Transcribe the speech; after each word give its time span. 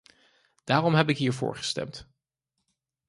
Daarom 0.63 0.93
heb 0.95 1.09
ik 1.09 1.17
hier 1.17 1.33
voor 1.33 1.55
gestemd. 1.55 2.07